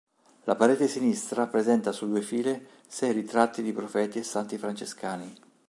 La 0.45 0.55
parete 0.55 0.87
sinistra 0.87 1.45
presenta 1.45 1.91
su 1.91 2.07
due 2.07 2.23
file 2.23 2.67
sei 2.87 3.11
ritratti 3.11 3.61
di 3.61 3.71
profeti 3.71 4.17
e 4.17 4.23
santi 4.23 4.57
francescani. 4.57 5.31